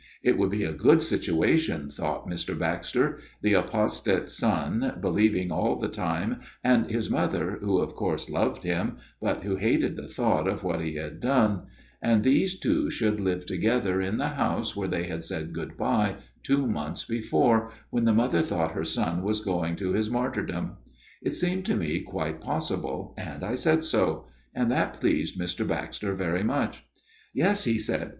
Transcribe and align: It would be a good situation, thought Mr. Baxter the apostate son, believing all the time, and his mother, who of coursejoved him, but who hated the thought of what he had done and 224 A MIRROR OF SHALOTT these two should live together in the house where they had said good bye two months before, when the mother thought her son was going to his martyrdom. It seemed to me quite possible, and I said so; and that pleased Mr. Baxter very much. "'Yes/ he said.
It 0.23 0.35
would 0.39 0.49
be 0.49 0.63
a 0.63 0.73
good 0.73 1.03
situation, 1.03 1.91
thought 1.91 2.27
Mr. 2.27 2.57
Baxter 2.57 3.19
the 3.43 3.53
apostate 3.53 4.31
son, 4.31 4.97
believing 4.99 5.51
all 5.51 5.75
the 5.75 5.89
time, 5.89 6.39
and 6.63 6.89
his 6.89 7.07
mother, 7.07 7.59
who 7.61 7.77
of 7.77 7.93
coursejoved 7.93 8.63
him, 8.63 8.97
but 9.21 9.43
who 9.43 9.57
hated 9.57 9.95
the 9.95 10.07
thought 10.07 10.47
of 10.47 10.63
what 10.63 10.81
he 10.81 10.95
had 10.95 11.19
done 11.19 11.67
and 12.01 12.23
224 12.23 12.23
A 12.23 12.23
MIRROR 12.23 12.23
OF 12.23 12.23
SHALOTT 12.23 12.23
these 12.23 12.59
two 12.59 12.89
should 12.89 13.19
live 13.19 13.45
together 13.45 14.01
in 14.01 14.17
the 14.17 14.29
house 14.29 14.75
where 14.75 14.87
they 14.87 15.03
had 15.03 15.23
said 15.23 15.53
good 15.53 15.77
bye 15.77 16.15
two 16.41 16.65
months 16.65 17.05
before, 17.05 17.69
when 17.91 18.05
the 18.05 18.11
mother 18.11 18.41
thought 18.41 18.71
her 18.71 18.83
son 18.83 19.21
was 19.21 19.45
going 19.45 19.75
to 19.75 19.93
his 19.93 20.09
martyrdom. 20.09 20.77
It 21.21 21.35
seemed 21.35 21.63
to 21.67 21.75
me 21.77 21.99
quite 21.99 22.41
possible, 22.41 23.13
and 23.19 23.43
I 23.45 23.53
said 23.53 23.83
so; 23.83 24.25
and 24.55 24.71
that 24.71 24.99
pleased 24.99 25.39
Mr. 25.39 25.67
Baxter 25.67 26.15
very 26.15 26.43
much. 26.43 26.85
"'Yes/ 27.35 27.65
he 27.65 27.77
said. 27.77 28.09